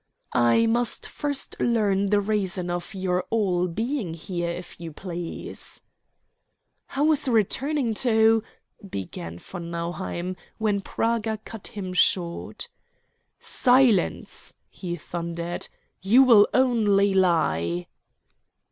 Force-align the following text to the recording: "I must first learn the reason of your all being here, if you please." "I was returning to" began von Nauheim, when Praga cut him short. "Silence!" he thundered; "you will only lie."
"I 0.33 0.65
must 0.65 1.05
first 1.07 1.59
learn 1.59 2.09
the 2.09 2.19
reason 2.19 2.71
of 2.71 2.95
your 2.95 3.23
all 3.29 3.67
being 3.67 4.15
here, 4.15 4.49
if 4.49 4.79
you 4.81 4.91
please." 4.91 5.79
"I 6.95 7.01
was 7.01 7.27
returning 7.27 7.93
to" 8.01 8.41
began 8.97 9.37
von 9.37 9.69
Nauheim, 9.69 10.37
when 10.57 10.81
Praga 10.81 11.37
cut 11.45 11.67
him 11.67 11.93
short. 11.93 12.67
"Silence!" 13.39 14.55
he 14.71 14.95
thundered; 14.95 15.67
"you 16.01 16.23
will 16.23 16.47
only 16.51 17.13
lie." 17.13 17.85